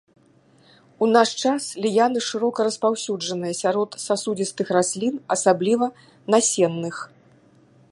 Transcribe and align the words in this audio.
У 1.05 1.09
наш 1.15 1.33
час 1.49 1.67
ліяны 1.83 2.19
шырока 2.29 2.59
распаўсюджаныя 2.69 3.53
сярод 3.61 3.89
сасудзістых 4.07 4.67
раслін, 4.79 5.15
асабліва 5.39 5.85
насенных. 6.37 6.95